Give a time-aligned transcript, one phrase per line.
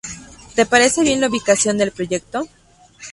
[0.55, 2.47] ¿Te parece bien la ubicación del proyecto?